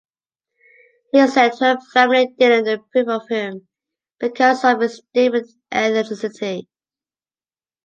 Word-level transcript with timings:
He 1.11 1.27
said 1.27 1.51
her 1.59 1.77
family 1.93 2.33
didn't 2.39 2.67
approve 2.67 3.07
of 3.07 3.27
him 3.27 3.67
because 4.19 4.63
of 4.65 4.81
his 4.81 4.99
different 5.13 5.51
ethnicity. 5.71 6.63